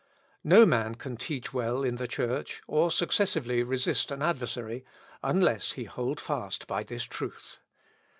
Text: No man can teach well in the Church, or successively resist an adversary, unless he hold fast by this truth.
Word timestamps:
No 0.43 0.65
man 0.65 0.95
can 0.95 1.15
teach 1.15 1.53
well 1.53 1.83
in 1.83 1.97
the 1.97 2.07
Church, 2.07 2.63
or 2.65 2.89
successively 2.89 3.61
resist 3.61 4.09
an 4.09 4.23
adversary, 4.23 4.83
unless 5.21 5.73
he 5.73 5.83
hold 5.83 6.19
fast 6.19 6.65
by 6.65 6.81
this 6.81 7.03
truth. 7.03 7.59